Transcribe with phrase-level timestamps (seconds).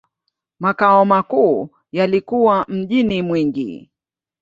[0.59, 3.89] Makao makuu yalikuwa mjini Mwingi.